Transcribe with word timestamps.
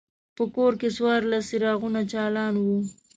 په 0.35 0.43
کور 0.55 0.73
کې 0.79 0.89
څوارلس 0.95 1.45
څراغونه 1.49 2.01
چالان 2.11 2.53
وو. 2.63 2.77